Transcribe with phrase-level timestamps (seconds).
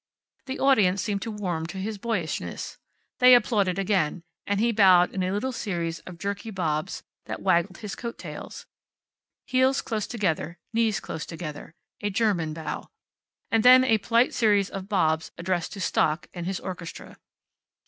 [0.47, 2.79] The audience seemed to warm to his boyishness.
[3.19, 7.77] They applauded again, and he bowed in a little series of jerky bobs that waggled
[7.77, 8.65] his coat tails.
[9.45, 11.75] Heels close together, knees close together.
[12.01, 12.89] A German bow.
[13.51, 17.17] And then a polite series of bobs addressed to Stock and his orchestra.